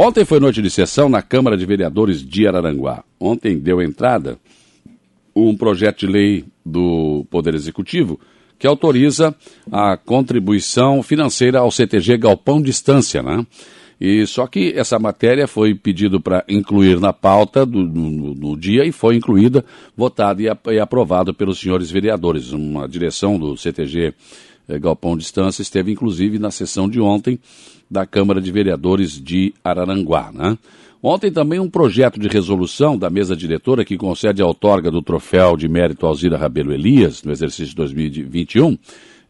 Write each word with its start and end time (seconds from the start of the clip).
Ontem 0.00 0.24
foi 0.24 0.38
noite 0.38 0.62
de 0.62 0.70
sessão 0.70 1.08
na 1.08 1.20
Câmara 1.20 1.56
de 1.56 1.66
Vereadores 1.66 2.24
de 2.24 2.46
Araranguá. 2.46 3.02
Ontem 3.18 3.58
deu 3.58 3.82
entrada 3.82 4.38
um 5.34 5.56
projeto 5.56 5.98
de 5.98 6.06
lei 6.06 6.44
do 6.64 7.26
Poder 7.28 7.52
Executivo 7.52 8.20
que 8.56 8.64
autoriza 8.64 9.34
a 9.72 9.96
contribuição 9.96 11.02
financeira 11.02 11.58
ao 11.58 11.72
CTG 11.72 12.16
Galpão 12.16 12.62
Distância, 12.62 13.24
né? 13.24 13.44
E 14.00 14.24
só 14.24 14.46
que 14.46 14.72
essa 14.76 15.00
matéria 15.00 15.48
foi 15.48 15.74
pedido 15.74 16.20
para 16.20 16.44
incluir 16.48 17.00
na 17.00 17.12
pauta 17.12 17.66
do, 17.66 17.82
no, 17.82 18.36
no, 18.36 18.56
dia 18.56 18.84
e 18.84 18.92
foi 18.92 19.16
incluída, 19.16 19.64
votada 19.96 20.40
e, 20.40 20.46
e 20.46 20.78
aprovada 20.78 21.34
pelos 21.34 21.58
senhores 21.58 21.90
vereadores. 21.90 22.52
Uma 22.52 22.88
direção 22.88 23.36
do 23.36 23.56
CTG 23.56 24.14
Galpão 24.76 25.16
Distância 25.16 25.62
esteve 25.62 25.92
inclusive 25.92 26.38
na 26.38 26.50
sessão 26.50 26.88
de 26.88 27.00
ontem 27.00 27.38
da 27.90 28.04
Câmara 28.04 28.40
de 28.40 28.52
Vereadores 28.52 29.12
de 29.12 29.54
Araranguá. 29.64 30.30
Né? 30.32 30.58
Ontem 31.02 31.30
também 31.30 31.60
um 31.60 31.70
projeto 31.70 32.18
de 32.18 32.28
resolução 32.28 32.98
da 32.98 33.08
mesa 33.08 33.36
diretora 33.36 33.84
que 33.84 33.96
concede 33.96 34.42
a 34.42 34.46
outorga 34.46 34.90
do 34.90 35.00
troféu 35.00 35.56
de 35.56 35.68
mérito 35.68 36.06
Alzira 36.06 36.36
Rabelo 36.36 36.72
Elias 36.72 37.22
no 37.22 37.30
exercício 37.32 37.74
2021 37.76 38.76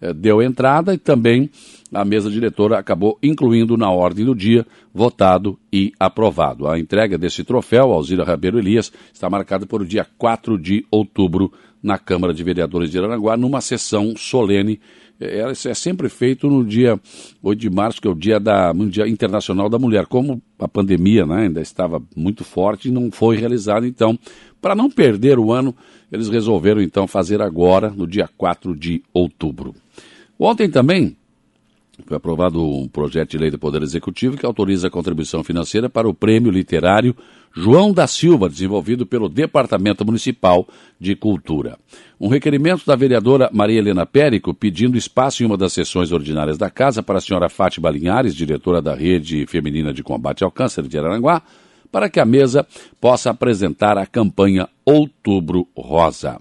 eh, 0.00 0.14
deu 0.14 0.40
entrada 0.40 0.94
e 0.94 0.98
também 0.98 1.50
a 1.92 2.04
mesa 2.04 2.30
diretora 2.30 2.78
acabou 2.78 3.18
incluindo 3.22 3.76
na 3.76 3.90
ordem 3.90 4.24
do 4.24 4.34
dia, 4.34 4.66
votado 4.94 5.58
e 5.72 5.92
aprovado. 5.98 6.68
A 6.68 6.78
entrega 6.78 7.18
desse 7.18 7.42
troféu, 7.44 7.92
Alzira 7.92 8.24
Rabelo 8.24 8.58
Elias, 8.58 8.92
está 9.12 9.28
marcada 9.28 9.66
para 9.66 9.82
o 9.82 9.86
dia 9.86 10.06
4 10.16 10.58
de 10.58 10.84
outubro 10.90 11.52
na 11.82 11.98
Câmara 11.98 12.34
de 12.34 12.42
Vereadores 12.42 12.90
de 12.90 12.98
Aranaguá, 12.98 13.36
numa 13.36 13.60
sessão 13.60 14.14
solene 14.16 14.80
é, 15.20 15.40
é, 15.40 15.50
é 15.50 15.74
sempre 15.74 16.08
feito 16.08 16.48
no 16.48 16.64
dia 16.64 16.98
8 17.42 17.58
de 17.58 17.70
março, 17.70 18.00
que 18.00 18.08
é 18.08 18.10
o 18.10 18.14
dia 18.14 18.38
da 18.38 18.72
Mundial 18.72 19.06
Internacional 19.06 19.68
da 19.68 19.78
Mulher. 19.78 20.06
Como 20.06 20.40
a 20.58 20.68
pandemia 20.68 21.26
né, 21.26 21.42
ainda 21.42 21.60
estava 21.60 22.02
muito 22.16 22.44
forte, 22.44 22.90
não 22.90 23.10
foi 23.10 23.36
realizado, 23.36 23.86
então, 23.86 24.18
para 24.60 24.74
não 24.74 24.90
perder 24.90 25.38
o 25.38 25.52
ano, 25.52 25.74
eles 26.10 26.28
resolveram 26.28 26.80
então 26.80 27.06
fazer 27.06 27.42
agora, 27.42 27.90
no 27.90 28.06
dia 28.06 28.28
4 28.36 28.76
de 28.76 29.02
outubro. 29.12 29.74
Ontem 30.38 30.70
também 30.70 31.16
foi 32.06 32.16
aprovado 32.16 32.64
um 32.64 32.86
projeto 32.86 33.30
de 33.30 33.38
lei 33.38 33.50
do 33.50 33.58
Poder 33.58 33.82
Executivo 33.82 34.36
que 34.36 34.46
autoriza 34.46 34.86
a 34.86 34.90
contribuição 34.90 35.42
financeira 35.42 35.90
para 35.90 36.08
o 36.08 36.14
Prêmio 36.14 36.50
Literário 36.50 37.14
João 37.60 37.92
da 37.92 38.06
Silva, 38.06 38.48
desenvolvido 38.48 39.04
pelo 39.04 39.28
Departamento 39.28 40.04
Municipal 40.04 40.64
de 40.98 41.16
Cultura. 41.16 41.76
Um 42.20 42.28
requerimento 42.28 42.86
da 42.86 42.94
vereadora 42.94 43.50
Maria 43.52 43.80
Helena 43.80 44.06
Périco 44.06 44.54
pedindo 44.54 44.96
espaço 44.96 45.42
em 45.42 45.46
uma 45.46 45.56
das 45.56 45.72
sessões 45.72 46.12
ordinárias 46.12 46.56
da 46.56 46.70
Casa 46.70 47.02
para 47.02 47.18
a 47.18 47.20
senhora 47.20 47.48
Fátima 47.48 47.90
Linhares, 47.90 48.36
diretora 48.36 48.80
da 48.80 48.94
Rede 48.94 49.44
Feminina 49.48 49.92
de 49.92 50.04
Combate 50.04 50.44
ao 50.44 50.52
Câncer 50.52 50.86
de 50.86 50.96
Araranguá, 50.96 51.42
para 51.90 52.08
que 52.08 52.20
a 52.20 52.24
mesa 52.24 52.64
possa 53.00 53.30
apresentar 53.30 53.98
a 53.98 54.06
campanha 54.06 54.68
Outubro 54.84 55.66
Rosa. 55.76 56.38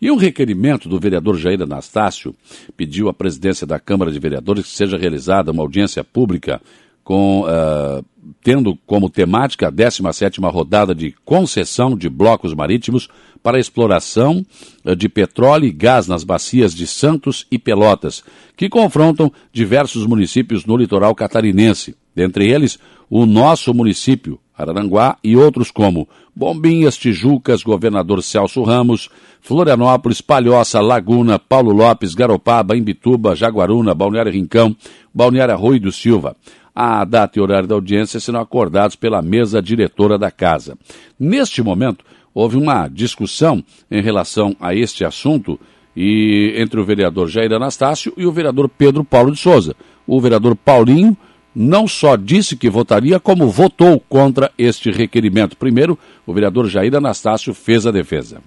E 0.00 0.10
um 0.10 0.16
requerimento 0.16 0.88
do 0.88 0.98
vereador 0.98 1.36
Jair 1.36 1.62
Anastácio 1.62 2.34
pediu 2.76 3.08
à 3.08 3.14
presidência 3.14 3.64
da 3.64 3.78
Câmara 3.78 4.10
de 4.10 4.18
Vereadores 4.18 4.64
que 4.64 4.76
seja 4.76 4.98
realizada 4.98 5.52
uma 5.52 5.62
audiência 5.62 6.02
pública 6.02 6.60
com, 7.08 7.44
uh, 7.44 8.04
tendo 8.44 8.76
como 8.84 9.08
temática 9.08 9.68
a 9.68 9.72
17ª 9.72 10.52
rodada 10.52 10.94
de 10.94 11.14
concessão 11.24 11.96
de 11.96 12.06
blocos 12.06 12.52
marítimos 12.52 13.08
para 13.42 13.58
exploração 13.58 14.44
uh, 14.84 14.94
de 14.94 15.08
petróleo 15.08 15.64
e 15.64 15.72
gás 15.72 16.06
nas 16.06 16.22
bacias 16.22 16.74
de 16.74 16.86
Santos 16.86 17.46
e 17.50 17.58
Pelotas, 17.58 18.22
que 18.54 18.68
confrontam 18.68 19.32
diversos 19.50 20.04
municípios 20.04 20.66
no 20.66 20.76
litoral 20.76 21.14
catarinense, 21.14 21.96
dentre 22.14 22.46
eles 22.46 22.78
o 23.08 23.24
nosso 23.24 23.72
município, 23.72 24.38
Araranguá, 24.54 25.16
e 25.24 25.34
outros 25.34 25.70
como 25.70 26.06
Bombinhas, 26.36 26.98
Tijucas, 26.98 27.62
Governador 27.62 28.22
Celso 28.22 28.62
Ramos, 28.62 29.08
Florianópolis, 29.40 30.20
Palhoça, 30.20 30.78
Laguna, 30.80 31.38
Paulo 31.38 31.72
Lopes, 31.72 32.14
Garopaba, 32.14 32.76
Imbituba, 32.76 33.34
Jaguaruna, 33.34 33.94
Balneário 33.94 34.30
Rincão, 34.30 34.76
Balneário 35.14 35.54
Arroio 35.54 35.80
do 35.80 35.90
Silva. 35.90 36.36
A 36.80 37.04
data 37.04 37.36
e 37.36 37.42
horário 37.42 37.66
da 37.66 37.74
audiência 37.74 38.20
serão 38.20 38.38
acordados 38.38 38.94
pela 38.94 39.20
mesa 39.20 39.60
diretora 39.60 40.16
da 40.16 40.30
casa. 40.30 40.78
Neste 41.18 41.60
momento, 41.60 42.04
houve 42.32 42.56
uma 42.56 42.86
discussão 42.86 43.64
em 43.90 44.00
relação 44.00 44.54
a 44.60 44.72
este 44.72 45.04
assunto 45.04 45.58
e 45.96 46.54
entre 46.56 46.78
o 46.78 46.84
vereador 46.84 47.26
Jair 47.26 47.52
Anastácio 47.52 48.12
e 48.16 48.24
o 48.24 48.30
vereador 48.30 48.68
Pedro 48.68 49.02
Paulo 49.02 49.32
de 49.32 49.40
Souza. 49.40 49.74
O 50.06 50.20
vereador 50.20 50.54
Paulinho 50.54 51.16
não 51.52 51.88
só 51.88 52.14
disse 52.14 52.54
que 52.54 52.70
votaria, 52.70 53.18
como 53.18 53.50
votou 53.50 53.98
contra 54.08 54.52
este 54.56 54.92
requerimento. 54.92 55.56
Primeiro, 55.56 55.98
o 56.24 56.32
vereador 56.32 56.68
Jair 56.68 56.94
Anastácio 56.94 57.52
fez 57.52 57.88
a 57.88 57.90
defesa. 57.90 58.40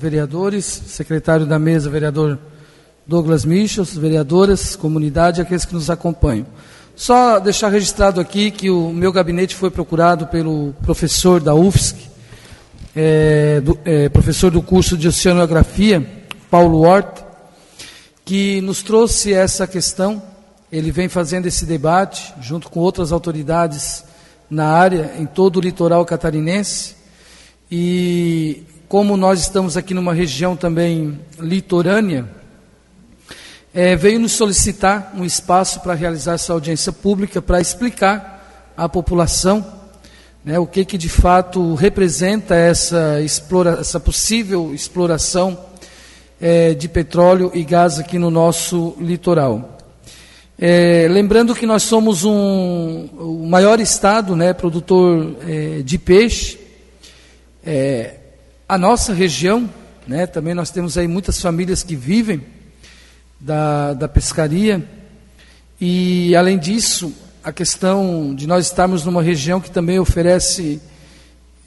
Vereadores, 0.00 0.64
secretário 0.64 1.46
da 1.46 1.60
mesa, 1.60 1.88
vereador 1.88 2.40
Douglas 3.06 3.44
Michels, 3.44 3.96
vereadoras, 3.96 4.74
comunidade, 4.74 5.40
aqueles 5.40 5.64
que 5.64 5.74
nos 5.74 5.88
acompanham. 5.88 6.46
Só 7.00 7.38
deixar 7.38 7.70
registrado 7.70 8.20
aqui 8.20 8.50
que 8.50 8.68
o 8.68 8.90
meu 8.90 9.10
gabinete 9.10 9.56
foi 9.56 9.70
procurado 9.70 10.26
pelo 10.26 10.74
professor 10.82 11.40
da 11.40 11.54
UFSC, 11.54 11.96
é, 12.94 13.58
do, 13.62 13.78
é, 13.86 14.10
professor 14.10 14.50
do 14.50 14.60
curso 14.60 14.98
de 14.98 15.08
Oceanografia, 15.08 16.06
Paulo 16.50 16.82
Hort, 16.82 17.22
que 18.22 18.60
nos 18.60 18.82
trouxe 18.82 19.32
essa 19.32 19.66
questão 19.66 20.22
ele 20.70 20.90
vem 20.90 21.08
fazendo 21.08 21.46
esse 21.46 21.64
debate 21.64 22.34
junto 22.38 22.68
com 22.68 22.80
outras 22.80 23.12
autoridades 23.12 24.04
na 24.50 24.66
área, 24.66 25.14
em 25.18 25.24
todo 25.24 25.56
o 25.56 25.60
litoral 25.62 26.04
catarinense. 26.04 26.96
E 27.72 28.62
como 28.90 29.16
nós 29.16 29.40
estamos 29.40 29.74
aqui 29.74 29.94
numa 29.94 30.12
região 30.12 30.54
também 30.54 31.18
litorânea, 31.38 32.28
é, 33.72 33.94
veio 33.94 34.18
nos 34.18 34.32
solicitar 34.32 35.12
um 35.16 35.24
espaço 35.24 35.80
para 35.80 35.94
realizar 35.94 36.34
essa 36.34 36.52
audiência 36.52 36.92
pública, 36.92 37.40
para 37.40 37.60
explicar 37.60 38.72
à 38.76 38.88
população 38.88 39.64
né, 40.44 40.58
o 40.58 40.66
que, 40.66 40.84
que 40.84 40.98
de 40.98 41.08
fato 41.08 41.74
representa 41.74 42.54
essa, 42.54 43.20
explora, 43.20 43.78
essa 43.80 44.00
possível 44.00 44.74
exploração 44.74 45.58
é, 46.40 46.74
de 46.74 46.88
petróleo 46.88 47.52
e 47.54 47.62
gás 47.62 47.98
aqui 47.98 48.18
no 48.18 48.30
nosso 48.30 48.96
litoral. 48.98 49.78
É, 50.58 51.06
lembrando 51.08 51.54
que 51.54 51.64
nós 51.64 51.84
somos 51.84 52.24
um, 52.24 53.08
o 53.18 53.46
maior 53.48 53.78
estado 53.80 54.34
né, 54.34 54.52
produtor 54.52 55.36
é, 55.46 55.82
de 55.82 55.96
peixe. 55.96 56.58
É, 57.64 58.16
a 58.68 58.76
nossa 58.76 59.14
região, 59.14 59.70
né, 60.06 60.26
também 60.26 60.54
nós 60.54 60.70
temos 60.70 60.98
aí 60.98 61.06
muitas 61.06 61.40
famílias 61.40 61.82
que 61.82 61.94
vivem 61.94 62.42
da, 63.40 63.94
da 63.94 64.06
pescaria. 64.06 64.86
E, 65.80 66.36
além 66.36 66.58
disso, 66.58 67.12
a 67.42 67.52
questão 67.52 68.34
de 68.34 68.46
nós 68.46 68.66
estarmos 68.66 69.04
numa 69.04 69.22
região 69.22 69.60
que 69.60 69.70
também 69.70 69.98
oferece 69.98 70.80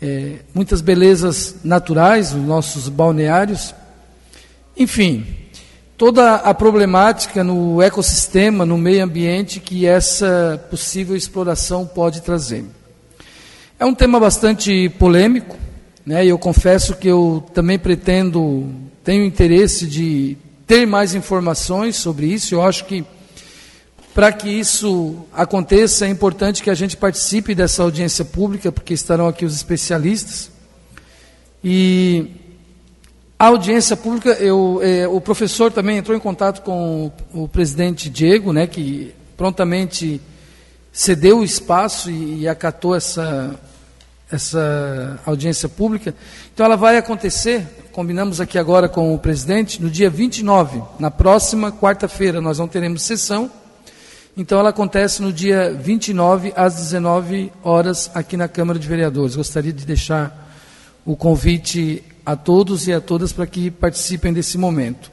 é, 0.02 0.36
muitas 0.54 0.82
belezas 0.82 1.56
naturais, 1.64 2.34
os 2.34 2.44
nossos 2.44 2.90
balneários. 2.90 3.74
Enfim, 4.78 5.26
toda 5.98 6.36
a 6.36 6.54
problemática 6.54 7.44
no 7.44 7.82
ecossistema, 7.82 8.66
no 8.66 8.78
meio 8.78 9.04
ambiente 9.04 9.60
que 9.60 9.86
essa 9.86 10.64
possível 10.70 11.16
exploração 11.16 11.88
pode 11.88 12.22
trazer. 12.22 12.66
É 13.80 13.86
um 13.86 13.96
tema 13.96 14.20
bastante 14.20 14.90
polêmico, 15.00 15.58
né? 16.06 16.26
Eu 16.26 16.38
confesso 16.38 16.96
que 16.96 17.08
eu 17.08 17.44
também 17.54 17.80
pretendo, 17.80 18.70
tenho 19.04 19.26
interesse 19.26 19.88
de 19.88 20.38
ter 20.66 20.86
mais 20.86 21.14
informações 21.14 21.96
sobre 21.96 22.28
isso. 22.28 22.56
Eu 22.56 22.62
acho 22.62 22.86
que 22.86 23.06
para 24.14 24.32
que 24.32 24.48
isso 24.48 25.26
aconteça 25.34 26.06
é 26.06 26.10
importante 26.10 26.62
que 26.62 26.70
a 26.70 26.76
gente 26.76 26.96
participe 26.96 27.56
dessa 27.56 27.82
audiência 27.82 28.24
pública, 28.24 28.72
porque 28.72 28.94
estarão 28.94 29.28
aqui 29.28 29.44
os 29.44 29.56
especialistas. 29.56 30.52
E 31.64 32.28
a 33.40 33.48
audiência 33.48 33.98
pública, 33.98 34.32
eu, 34.34 34.80
é, 34.84 35.08
o 35.08 35.20
professor 35.20 35.72
também 35.72 35.98
entrou 35.98 36.16
em 36.16 36.20
contato 36.20 36.62
com 36.62 37.12
o, 37.34 37.44
o, 37.44 37.48
presidente 37.48 38.10
Diego, 38.10 38.54
né, 38.54 38.68
que 38.68 39.14
prontamente 39.36 40.22
cedeu 40.92 41.40
o 41.40 41.44
espaço 41.44 42.12
e, 42.12 42.42
e 42.42 42.48
acatou 42.48 42.96
essa, 42.96 43.60
essa 44.34 45.20
audiência 45.26 45.70
pública. 45.70 46.14
Então 46.54 46.66
ela 46.66 46.76
vai 46.76 46.98
acontecer, 46.98 47.66
combinamos 47.92 48.42
aqui 48.42 48.58
agora 48.58 48.90
com 48.90 49.14
o 49.14 49.20
presidente, 49.20 49.82
no 49.82 49.90
dia 49.90 50.10
29, 50.10 50.82
na 51.00 51.12
próxima 51.12 51.72
quarta-feira, 51.72 52.42
nós 52.42 52.58
não 52.58 52.68
teremos 52.68 53.04
sessão. 53.04 53.50
Então 54.36 54.60
ela 54.60 54.70
acontece 54.70 55.22
no 55.22 55.32
dia 55.32 55.72
29 55.72 56.52
às 56.56 56.76
19 56.76 57.52
horas 57.64 58.10
aqui 58.16 58.36
na 58.36 58.48
Câmara 58.48 58.80
de 58.80 58.88
Vereadores. 58.88 59.36
Gostaria 59.36 59.72
de 59.72 59.86
deixar 59.86 60.52
o 61.06 61.16
convite 61.16 62.04
a 62.26 62.36
todos 62.36 62.88
e 62.88 62.94
a 62.94 63.00
todas 63.00 63.32
para 63.32 63.46
que 63.46 63.70
participem 63.70 64.34
desse 64.34 64.58
momento. 64.58 65.12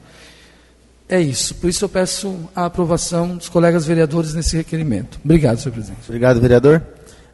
É 1.07 1.19
isso. 1.19 1.53
Por 1.55 1.69
isso 1.69 1.85
eu 1.85 1.89
peço 1.89 2.49
a 2.55 2.65
aprovação 2.65 3.35
dos 3.35 3.49
colegas 3.49 3.85
vereadores 3.85 4.33
nesse 4.33 4.57
requerimento. 4.57 5.19
Obrigado, 5.23 5.59
senhor 5.59 5.73
presidente. 5.73 5.99
Obrigado, 6.07 6.39
vereador. 6.39 6.81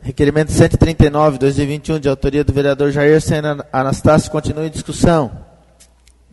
Requerimento 0.08 0.54
139, 0.54 1.38
2021, 1.38 2.00
de 2.00 2.08
autoria 2.08 2.42
do 2.42 2.54
vereador 2.54 2.92
Jair 2.92 3.20
Sena 3.20 3.68
Anastácio, 3.74 4.32
continua 4.32 4.66
em 4.66 4.70
discussão. 4.70 5.30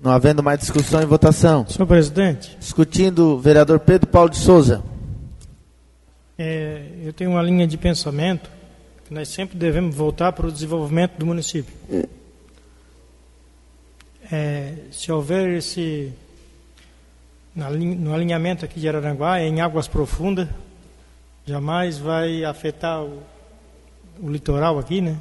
Não 0.00 0.12
havendo 0.12 0.44
mais 0.44 0.60
discussão 0.60 1.02
e 1.02 1.04
votação. 1.04 1.66
Senhor 1.66 1.84
presidente. 1.84 2.56
Discutindo, 2.56 3.36
vereador 3.36 3.80
Pedro 3.80 4.06
Paulo 4.06 4.30
de 4.30 4.36
Souza. 4.36 4.80
É, 6.38 6.86
eu 7.02 7.12
tenho 7.12 7.32
uma 7.32 7.42
linha 7.42 7.66
de 7.66 7.76
pensamento 7.76 8.48
que 9.08 9.12
nós 9.12 9.26
sempre 9.26 9.58
devemos 9.58 9.92
voltar 9.92 10.30
para 10.30 10.46
o 10.46 10.52
desenvolvimento 10.52 11.18
do 11.18 11.26
município. 11.26 11.74
É, 14.30 14.74
se 14.92 15.10
houver 15.10 15.50
esse 15.50 16.12
no 17.56 18.14
alinhamento 18.14 18.64
aqui 18.64 18.78
de 18.78 18.88
Araranguá, 18.88 19.40
em 19.40 19.60
águas 19.60 19.88
profundas, 19.88 20.46
jamais 21.44 21.98
vai 21.98 22.44
afetar 22.44 23.02
o, 23.02 23.33
o 24.20 24.30
litoral 24.30 24.78
aqui, 24.78 25.00
né? 25.00 25.18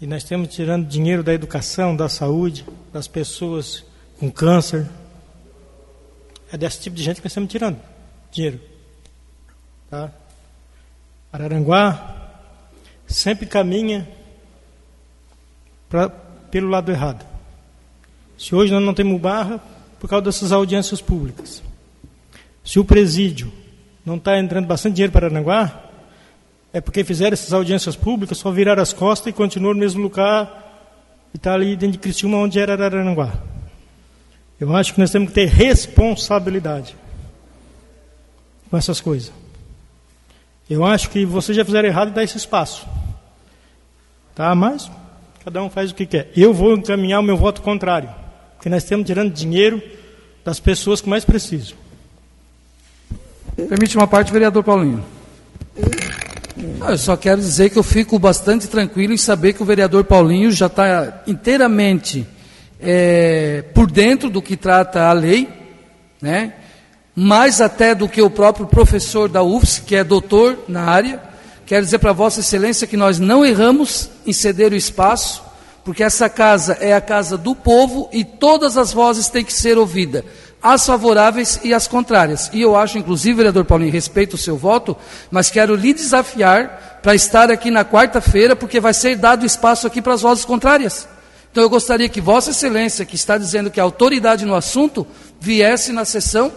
E 0.00 0.06
nós 0.06 0.22
estamos 0.22 0.54
tirando 0.54 0.86
dinheiro 0.86 1.22
da 1.22 1.34
educação, 1.34 1.96
da 1.96 2.08
saúde, 2.08 2.64
das 2.92 3.08
pessoas 3.08 3.84
com 4.18 4.30
câncer. 4.30 4.88
É 6.52 6.56
desse 6.56 6.80
tipo 6.80 6.94
de 6.94 7.02
gente 7.02 7.16
que 7.16 7.24
nós 7.24 7.32
estamos 7.32 7.50
tirando 7.50 7.78
dinheiro. 8.30 8.60
Tá? 9.90 10.12
Araranguá 11.32 12.30
sempre 13.06 13.46
caminha 13.46 14.08
pra, 15.88 16.08
pelo 16.08 16.68
lado 16.68 16.92
errado. 16.92 17.26
Se 18.38 18.54
hoje 18.54 18.72
nós 18.72 18.82
não 18.82 18.94
temos 18.94 19.20
barra, 19.20 19.60
por 19.98 20.08
causa 20.08 20.26
dessas 20.26 20.52
audiências 20.52 21.00
públicas. 21.00 21.62
Se 22.64 22.78
o 22.78 22.84
presídio 22.84 23.52
não 24.04 24.16
está 24.16 24.38
entrando 24.38 24.66
bastante 24.66 24.94
dinheiro 24.94 25.12
para 25.12 25.26
Aranguá, 25.26 25.87
é 26.72 26.80
porque 26.80 27.02
fizeram 27.02 27.32
essas 27.32 27.52
audiências 27.52 27.96
públicas, 27.96 28.38
só 28.38 28.50
viraram 28.50 28.82
as 28.82 28.92
costas 28.92 29.28
e 29.28 29.32
continuam 29.32 29.74
no 29.74 29.80
mesmo 29.80 30.02
lugar 30.02 30.66
e 31.32 31.36
está 31.36 31.54
ali 31.54 31.76
dentro 31.76 31.92
de 31.92 31.98
Criciúma, 31.98 32.38
onde 32.38 32.58
era 32.58 32.72
Araranguá. 32.72 33.32
Eu 34.60 34.74
acho 34.74 34.92
que 34.92 35.00
nós 35.00 35.10
temos 35.10 35.28
que 35.28 35.34
ter 35.34 35.46
responsabilidade 35.46 36.96
com 38.70 38.76
essas 38.76 39.00
coisas. 39.00 39.32
Eu 40.68 40.84
acho 40.84 41.08
que 41.10 41.24
vocês 41.24 41.56
já 41.56 41.64
fizeram 41.64 41.88
errado 41.88 42.08
e 42.08 42.12
dá 42.12 42.22
esse 42.22 42.36
espaço. 42.36 42.86
Tá? 44.34 44.54
Mas 44.54 44.90
cada 45.44 45.62
um 45.62 45.70
faz 45.70 45.90
o 45.90 45.94
que 45.94 46.04
quer. 46.04 46.30
Eu 46.36 46.52
vou 46.52 46.74
encaminhar 46.74 47.20
o 47.20 47.22
meu 47.22 47.36
voto 47.36 47.62
contrário. 47.62 48.10
Porque 48.56 48.68
nós 48.68 48.82
estamos 48.82 49.06
tirando 49.06 49.32
dinheiro 49.32 49.80
das 50.44 50.60
pessoas 50.60 51.00
que 51.00 51.08
mais 51.08 51.24
precisam. 51.24 51.76
Permite 53.56 53.96
uma 53.96 54.06
parte, 54.06 54.32
vereador 54.32 54.62
Paulinho. 54.62 55.04
Eu 56.88 56.98
só 56.98 57.16
quero 57.16 57.40
dizer 57.40 57.70
que 57.70 57.78
eu 57.78 57.82
fico 57.82 58.18
bastante 58.18 58.66
tranquilo 58.68 59.12
em 59.12 59.16
saber 59.16 59.52
que 59.52 59.62
o 59.62 59.66
vereador 59.66 60.04
Paulinho 60.04 60.50
já 60.50 60.66
está 60.66 61.22
inteiramente 61.26 62.26
é, 62.80 63.64
por 63.74 63.90
dentro 63.90 64.30
do 64.30 64.40
que 64.40 64.56
trata 64.56 65.02
a 65.02 65.12
lei, 65.12 65.48
né? 66.20 66.54
mais 67.14 67.60
até 67.60 67.94
do 67.94 68.08
que 68.08 68.22
o 68.22 68.30
próprio 68.30 68.66
professor 68.66 69.28
da 69.28 69.42
UFS, 69.42 69.80
que 69.80 69.96
é 69.96 70.04
doutor 70.04 70.56
na 70.68 70.84
área. 70.84 71.20
Quero 71.66 71.84
dizer 71.84 71.98
para 71.98 72.12
Vossa 72.12 72.40
Excelência 72.40 72.86
que 72.86 72.96
nós 72.96 73.18
não 73.18 73.44
erramos 73.44 74.08
em 74.24 74.32
ceder 74.32 74.72
o 74.72 74.76
espaço, 74.76 75.42
porque 75.84 76.02
essa 76.02 76.28
casa 76.28 76.74
é 76.80 76.94
a 76.94 77.00
casa 77.00 77.36
do 77.36 77.54
povo 77.54 78.08
e 78.12 78.24
todas 78.24 78.76
as 78.76 78.92
vozes 78.92 79.28
têm 79.28 79.44
que 79.44 79.52
ser 79.52 79.76
ouvidas, 79.76 80.24
as 80.62 80.84
favoráveis 80.84 81.60
e 81.62 81.72
as 81.72 81.86
contrárias. 81.86 82.50
E 82.52 82.60
eu 82.60 82.76
acho, 82.76 82.98
inclusive, 82.98 83.36
vereador 83.36 83.64
Paulinho, 83.64 83.92
respeito 83.92 84.34
o 84.34 84.38
seu 84.38 84.56
voto, 84.56 84.96
mas 85.30 85.50
quero 85.50 85.74
lhe 85.74 85.92
desafiar 85.92 87.00
para 87.02 87.14
estar 87.14 87.50
aqui 87.50 87.70
na 87.70 87.84
quarta-feira, 87.84 88.56
porque 88.56 88.80
vai 88.80 88.92
ser 88.92 89.16
dado 89.16 89.46
espaço 89.46 89.86
aqui 89.86 90.02
para 90.02 90.14
as 90.14 90.22
vozes 90.22 90.44
contrárias. 90.44 91.08
Então 91.50 91.62
eu 91.62 91.70
gostaria 91.70 92.08
que 92.08 92.20
Vossa 92.20 92.50
Excelência, 92.50 93.04
que 93.04 93.14
está 93.14 93.38
dizendo 93.38 93.70
que 93.70 93.80
a 93.80 93.82
autoridade 93.82 94.44
no 94.44 94.54
assunto, 94.54 95.06
viesse 95.40 95.92
na 95.92 96.04
sessão, 96.04 96.52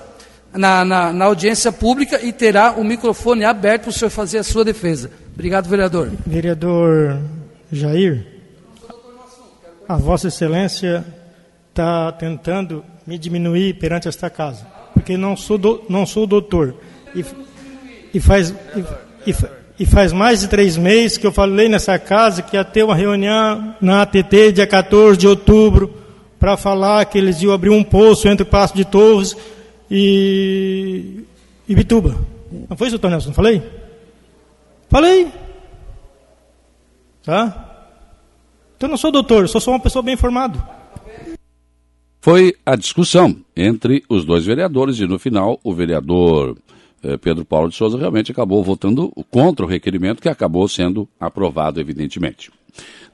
na, 0.54 0.84
na, 0.84 1.14
na 1.14 1.26
audiência 1.26 1.72
pública 1.72 2.20
e 2.22 2.34
terá 2.34 2.74
o 2.74 2.84
microfone 2.84 3.46
aberto 3.46 3.84
para 3.84 3.90
o 3.90 3.94
senhor 3.94 4.10
fazer 4.10 4.40
a 4.40 4.44
sua 4.44 4.66
defesa. 4.66 5.10
Obrigado, 5.34 5.70
vereador. 5.70 6.12
Vereador 6.26 7.20
Jair. 7.72 8.28
A 9.88 9.96
Vossa 9.96 10.28
Excelência 10.28 11.06
está 11.70 12.12
tentando 12.12 12.84
me 13.06 13.18
diminuir 13.18 13.76
perante 13.76 14.08
esta 14.08 14.30
casa, 14.30 14.66
porque 14.94 15.18
não 15.18 15.36
sou, 15.36 15.58
do, 15.58 15.84
não 15.90 16.06
sou 16.06 16.28
doutor. 16.28 16.76
E, 17.16 17.26
e, 18.14 18.20
faz, 18.20 18.54
e, 19.26 19.36
e, 19.80 19.86
faz 19.86 20.14
mais 20.14 20.42
de 20.42 20.48
três 20.48 20.78
meses 20.78 21.18
que 21.18 21.26
eu 21.26 21.32
falei 21.32 21.68
nessa 21.68 21.98
casa 21.98 22.42
que 22.42 22.56
ia 22.56 22.64
ter 22.64 22.84
uma 22.84 22.96
reunião 22.96 23.76
na 23.82 24.04
ATT, 24.04 24.54
dia 24.54 24.68
14 24.68 25.18
de 25.18 25.28
outubro, 25.28 25.94
para 26.40 26.58
falar 26.58 27.06
que 27.06 27.18
eles 27.18 27.42
iam 27.42 27.54
abrir 27.54 27.70
um 27.70 27.84
poço 27.84 28.28
entre 28.28 28.46
Passo 28.46 28.76
de 28.76 28.86
Torres 28.86 29.36
e 29.90 31.24
Ibituba. 31.68 32.16
Não 32.70 32.78
foi 32.78 32.90
doutor 32.90 33.10
Nelson? 33.10 33.34
Falei? 33.34 33.62
Falei. 34.90 35.28
Tá? 37.24 37.68
Então 38.76 38.88
eu 38.88 38.92
não 38.92 38.98
sou 38.98 39.12
doutor, 39.12 39.48
sou 39.48 39.62
só 39.62 39.72
uma 39.72 39.80
pessoa 39.80 40.02
bem 40.02 40.16
informada. 40.16 40.81
Foi 42.22 42.54
a 42.64 42.76
discussão 42.76 43.36
entre 43.58 44.04
os 44.08 44.24
dois 44.24 44.46
vereadores 44.46 45.00
e 45.00 45.08
no 45.08 45.18
final 45.18 45.60
o 45.64 45.74
vereador 45.74 46.56
eh, 47.02 47.18
Pedro 47.18 47.44
Paulo 47.44 47.68
de 47.68 47.76
Souza 47.76 47.98
realmente 47.98 48.32
acabou 48.32 48.64
votando 48.64 49.12
contra 49.32 49.66
o 49.66 49.68
requerimento 49.68 50.22
que 50.22 50.30
acabou 50.30 50.68
sendo 50.68 51.10
aprovado, 51.20 51.80
evidentemente. 51.80 52.52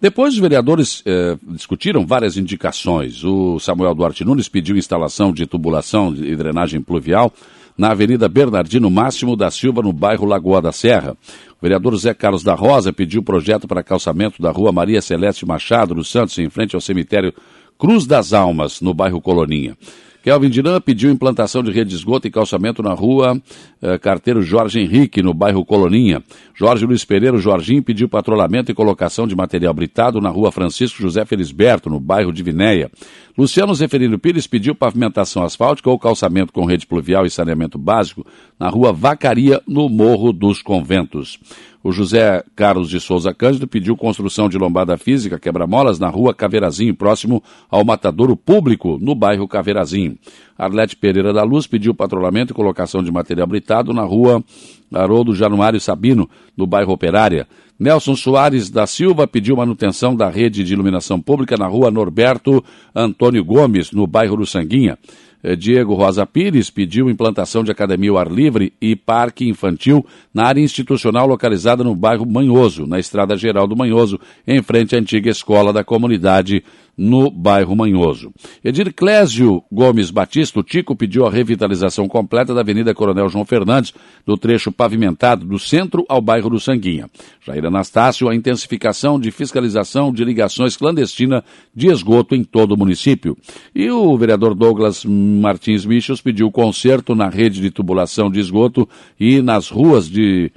Depois 0.01 0.33
os 0.33 0.39
vereadores 0.39 1.01
eh, 1.05 1.37
discutiram 1.47 2.05
várias 2.05 2.35
indicações. 2.35 3.23
O 3.23 3.57
Samuel 3.59 3.95
Duarte 3.95 4.25
Nunes 4.25 4.49
pediu 4.49 4.75
instalação 4.75 5.31
de 5.31 5.47
tubulação 5.47 6.13
e 6.13 6.35
drenagem 6.35 6.81
pluvial 6.81 7.31
na 7.77 7.91
Avenida 7.91 8.27
Bernardino 8.27 8.91
Máximo 8.91 9.37
da 9.37 9.49
Silva, 9.49 9.81
no 9.81 9.93
bairro 9.93 10.25
Lagoa 10.25 10.61
da 10.61 10.73
Serra. 10.73 11.15
O 11.51 11.61
vereador 11.61 11.95
Zé 11.95 12.13
Carlos 12.13 12.43
da 12.43 12.55
Rosa 12.55 12.91
pediu 12.91 13.23
projeto 13.23 13.69
para 13.69 13.83
calçamento 13.83 14.41
da 14.41 14.51
rua 14.51 14.73
Maria 14.73 15.01
Celeste 15.01 15.45
Machado, 15.45 15.95
no 15.95 16.03
Santos, 16.03 16.37
em 16.39 16.49
frente 16.49 16.75
ao 16.75 16.81
cemitério 16.81 17.33
Cruz 17.77 18.07
das 18.07 18.33
Almas, 18.33 18.81
no 18.81 18.93
bairro 18.93 19.21
Coloninha. 19.21 19.77
Kelvin 20.23 20.49
Dinan 20.49 20.81
pediu 20.81 21.09
implantação 21.09 21.63
de 21.63 21.71
rede 21.71 21.91
de 21.91 21.95
esgoto 21.95 22.27
e 22.27 22.31
calçamento 22.31 22.83
na 22.83 22.93
rua 22.93 23.41
eh, 23.81 23.97
Carteiro 23.97 24.41
Jorge 24.41 24.77
Henrique, 24.79 25.21
no 25.21 25.33
bairro 25.33 25.63
Coloninha. 25.63 26.21
Jorge 26.53 26.85
Luiz 26.85 27.05
Pereira 27.05 27.37
Jorginho 27.37 27.81
pediu 27.81 28.09
patrulhamento 28.09 28.69
e 28.69 28.75
colocação 28.75 29.25
de 29.25 29.37
material 29.37 29.73
britado 29.73 30.19
na 30.19 30.29
rua 30.29 30.51
Francisco 30.51 31.01
José 31.01 31.23
Felisberto, 31.23 31.89
no 31.89 31.97
bairro 31.97 32.33
de 32.33 32.43
Vinéia. 32.43 32.91
Luciano 33.37 33.75
Zeferino 33.75 34.17
Pires 34.17 34.47
pediu 34.47 34.73
pavimentação 34.73 35.43
asfáltica 35.43 35.91
ou 35.91 35.99
calçamento 35.99 36.51
com 36.51 36.65
rede 36.65 36.87
pluvial 36.87 37.23
e 37.23 37.29
saneamento 37.29 37.77
básico 37.77 38.25
na 38.59 38.67
rua 38.67 38.91
Vacaria, 38.91 39.61
no 39.67 39.87
Morro 39.87 40.33
dos 40.33 40.63
Conventos. 40.63 41.39
O 41.83 41.91
José 41.91 42.43
Carlos 42.55 42.89
de 42.89 42.99
Souza 42.99 43.35
Cândido 43.35 43.67
pediu 43.67 43.95
construção 43.95 44.49
de 44.49 44.57
lombada 44.57 44.97
física 44.97 45.37
quebra-molas 45.37 45.99
na 45.99 46.09
rua 46.09 46.33
Caveirazinho, 46.33 46.95
próximo 46.95 47.43
ao 47.69 47.85
matadouro 47.85 48.35
público, 48.35 48.97
no 48.99 49.13
bairro 49.13 49.47
Caveirazinho. 49.47 50.17
Arlete 50.57 50.95
Pereira 50.95 51.31
da 51.31 51.43
Luz 51.43 51.67
pediu 51.67 51.93
patrulhamento 51.93 52.53
e 52.53 52.55
colocação 52.55 53.03
de 53.03 53.11
material 53.11 53.45
britado 53.45 53.93
na 53.93 54.01
rua 54.01 54.43
Haroldo 54.91 55.35
Januário 55.35 55.79
Sabino, 55.79 56.27
no 56.57 56.65
bairro 56.65 56.91
Operária. 56.91 57.47
Nelson 57.79 58.15
Soares 58.15 58.71
da 58.71 58.87
Silva 58.87 59.27
pediu 59.27 59.55
manutenção 59.55 60.15
da 60.15 60.29
rede 60.29 60.63
de 60.63 60.73
iluminação 60.73 61.21
pública 61.21 61.55
na 61.55 61.67
rua 61.67 61.91
Norberto 61.91 62.63
Antônio 62.93 63.45
Gomes, 63.45 63.91
no 63.91 64.07
bairro 64.07 64.35
do 64.37 64.47
Sanguinha. 64.47 64.97
Eh, 65.43 65.55
Diego 65.55 65.93
Rosa 65.93 66.25
Pires 66.25 66.71
pediu 66.71 67.07
implantação 67.07 67.63
de 67.63 67.71
academia 67.71 68.09
ao 68.09 68.17
ar 68.17 68.31
livre 68.31 68.73
e 68.81 68.95
parque 68.95 69.47
infantil 69.47 70.03
na 70.33 70.45
área 70.45 70.59
institucional 70.59 71.27
localizada 71.27 71.83
no 71.83 71.95
bairro 71.95 72.25
Manhoso, 72.25 72.87
na 72.87 72.97
Estrada 72.97 73.37
Geral 73.37 73.67
do 73.67 73.77
Manhoso, 73.77 74.19
em 74.47 74.61
frente 74.63 74.95
à 74.95 74.99
antiga 74.99 75.29
escola 75.29 75.71
da 75.71 75.83
comunidade 75.83 76.63
no 76.97 77.29
bairro 77.29 77.75
Manhoso. 77.75 78.33
Edir 78.63 78.91
Clésio 78.93 79.61
Gomes 79.71 80.09
Batista, 80.09 80.59
o 80.59 80.63
Tico, 80.63 80.95
pediu 80.95 81.27
a 81.27 81.29
revitalização 81.29 82.07
completa 82.07 82.53
da 82.53 82.61
Avenida 82.61 82.93
Coronel 82.93 83.29
João 83.29 83.45
Fernandes, 83.45 83.93
do 84.25 84.35
trecho 84.35 84.71
pavimentado 84.71 85.45
do 85.45 85.59
centro 85.59 86.03
ao 86.09 86.19
bairro 86.19 86.49
do 86.49 86.59
Sanguinha. 86.59 87.07
Jair 87.45 87.65
Anastácio, 87.65 88.27
a 88.27 88.35
intensificação 88.35 89.19
de 89.19 89.29
fiscalização 89.29 90.11
de 90.11 90.23
ligações 90.23 90.75
clandestinas 90.75 91.43
de 91.75 91.87
esgoto 91.87 92.33
em 92.33 92.43
todo 92.43 92.71
o 92.71 92.77
município. 92.77 93.37
E 93.75 93.91
o 93.91 94.17
vereador 94.17 94.55
Douglas 94.55 95.05
Martins 95.05 95.85
Michels 95.85 96.21
pediu 96.21 96.51
conserto 96.51 97.13
na 97.13 97.29
rede 97.29 97.61
de 97.61 97.69
tubulação 97.69 98.31
de 98.31 98.39
esgoto 98.39 98.89
e 99.19 99.41
nas 99.41 99.69
ruas 99.69 100.09
de. 100.09 100.51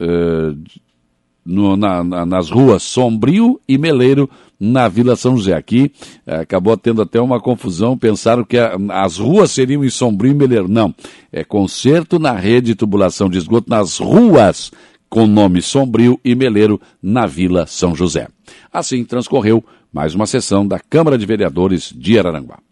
Uh, 0.00 0.58
no, 1.44 1.76
na, 1.76 2.02
na, 2.04 2.26
nas 2.26 2.50
ruas 2.50 2.82
Sombrio 2.82 3.60
e 3.68 3.76
Meleiro, 3.76 4.28
na 4.58 4.88
Vila 4.88 5.16
São 5.16 5.36
José. 5.36 5.54
Aqui 5.54 5.90
eh, 6.26 6.36
acabou 6.36 6.76
tendo 6.76 7.02
até 7.02 7.20
uma 7.20 7.40
confusão, 7.40 7.98
pensaram 7.98 8.44
que 8.44 8.56
a, 8.58 8.76
as 8.90 9.18
ruas 9.18 9.50
seriam 9.50 9.84
em 9.84 9.90
Sombrio 9.90 10.32
e 10.32 10.34
Meleiro. 10.34 10.68
Não, 10.68 10.94
é 11.32 11.42
conserto 11.42 12.18
na 12.18 12.32
rede 12.32 12.68
de 12.68 12.74
tubulação 12.74 13.28
de 13.28 13.38
esgoto 13.38 13.68
nas 13.68 13.98
ruas 13.98 14.70
com 15.12 15.26
nome 15.26 15.60
sombrio 15.60 16.18
e 16.24 16.34
meleiro 16.34 16.80
na 17.02 17.26
Vila 17.26 17.66
São 17.66 17.94
José. 17.94 18.28
Assim 18.72 19.04
transcorreu 19.04 19.62
mais 19.92 20.14
uma 20.14 20.26
sessão 20.26 20.66
da 20.66 20.80
Câmara 20.80 21.18
de 21.18 21.26
Vereadores 21.26 21.92
de 21.94 22.18
Araranguá. 22.18 22.62